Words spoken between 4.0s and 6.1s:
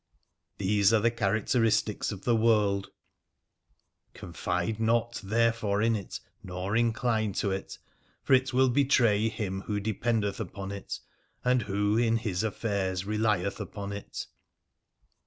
confide not therefore in